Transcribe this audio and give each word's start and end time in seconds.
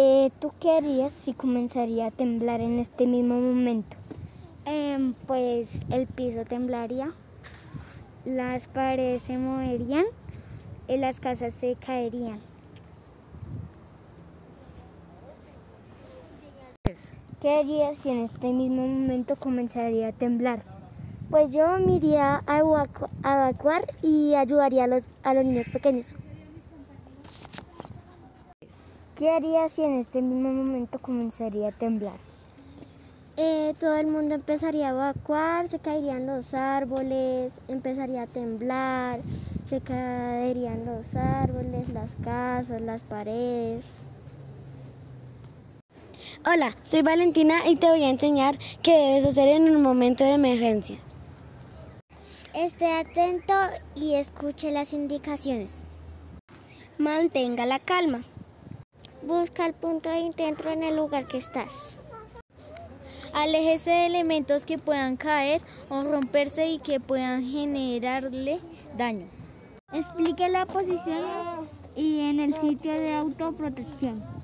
Eh, 0.00 0.30
¿Tú 0.40 0.52
qué 0.60 0.70
harías 0.70 1.10
si 1.10 1.32
comenzaría 1.32 2.06
a 2.06 2.10
temblar 2.12 2.60
en 2.60 2.78
este 2.78 3.04
mismo 3.04 3.34
momento? 3.34 3.96
Em, 4.64 5.12
pues 5.26 5.68
el 5.90 6.06
piso 6.06 6.44
temblaría, 6.44 7.10
las 8.24 8.68
paredes 8.68 9.22
se 9.22 9.36
moverían 9.38 10.04
y 10.86 10.98
las 10.98 11.18
casas 11.18 11.52
se 11.52 11.74
caerían. 11.84 12.38
¿Qué 17.42 17.50
harías 17.56 17.98
si 17.98 18.10
en 18.10 18.18
este 18.18 18.52
mismo 18.52 18.86
momento 18.86 19.34
comenzaría 19.34 20.10
a 20.10 20.12
temblar? 20.12 20.62
Pues 21.28 21.52
yo 21.52 21.76
me 21.80 21.96
iría 21.96 22.44
a, 22.46 22.60
evacu- 22.60 23.10
a 23.24 23.34
evacuar 23.48 23.84
y 24.00 24.34
ayudaría 24.36 24.84
a 24.84 24.86
los, 24.86 25.08
a 25.24 25.34
los 25.34 25.44
niños 25.44 25.68
pequeños. 25.68 26.14
¿Qué 29.18 29.30
harías 29.30 29.72
si 29.72 29.82
en 29.82 29.98
este 29.98 30.22
mismo 30.22 30.52
momento 30.52 31.00
comenzaría 31.00 31.70
a 31.70 31.72
temblar? 31.72 32.18
Eh, 33.36 33.74
todo 33.80 33.96
el 33.96 34.06
mundo 34.06 34.36
empezaría 34.36 34.86
a 34.86 34.90
evacuar, 34.90 35.68
se 35.68 35.80
caerían 35.80 36.24
los 36.24 36.54
árboles, 36.54 37.52
empezaría 37.66 38.22
a 38.22 38.26
temblar, 38.28 39.18
se 39.68 39.80
caerían 39.80 40.86
los 40.86 41.16
árboles, 41.16 41.88
las 41.88 42.12
casas, 42.22 42.80
las 42.80 43.02
paredes. 43.02 43.84
Hola, 46.46 46.76
soy 46.84 47.02
Valentina 47.02 47.68
y 47.68 47.74
te 47.74 47.88
voy 47.88 48.04
a 48.04 48.10
enseñar 48.10 48.56
qué 48.84 48.92
debes 48.92 49.26
hacer 49.26 49.48
en 49.48 49.68
un 49.68 49.82
momento 49.82 50.22
de 50.22 50.34
emergencia. 50.34 50.98
Esté 52.54 52.92
atento 52.92 53.54
y 53.96 54.14
escuche 54.14 54.70
las 54.70 54.92
indicaciones. 54.92 55.82
Mantenga 56.98 57.66
la 57.66 57.80
calma. 57.80 58.20
Busca 59.28 59.66
el 59.66 59.74
punto 59.74 60.08
de 60.08 60.20
encuentro 60.20 60.70
en 60.70 60.82
el 60.82 60.96
lugar 60.96 61.26
que 61.26 61.36
estás. 61.36 62.00
Aléjese 63.34 63.90
de 63.90 64.06
elementos 64.06 64.64
que 64.64 64.78
puedan 64.78 65.18
caer 65.18 65.60
o 65.90 66.02
romperse 66.02 66.66
y 66.66 66.78
que 66.78 66.98
puedan 66.98 67.44
generarle 67.44 68.58
daño. 68.96 69.26
Explique 69.92 70.48
la 70.48 70.64
posición 70.64 71.68
y 71.94 72.20
en 72.20 72.40
el 72.40 72.58
sitio 72.58 72.90
de 72.90 73.16
autoprotección. 73.16 74.24